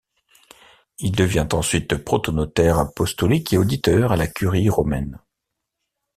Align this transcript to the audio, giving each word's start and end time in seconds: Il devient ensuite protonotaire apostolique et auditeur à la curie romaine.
Il 0.97 1.11
devient 1.11 1.45
ensuite 1.53 1.95
protonotaire 2.03 2.79
apostolique 2.79 3.53
et 3.53 3.59
auditeur 3.59 4.11
à 4.11 4.15
la 4.17 4.25
curie 4.25 4.67
romaine. 4.67 5.19